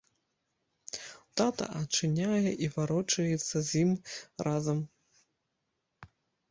Тата 1.41 1.65
адчыняе 1.81 2.51
і 2.67 2.73
варочаецца 2.77 3.57
з 3.69 3.83
ім 3.83 3.91
разам. 4.49 4.79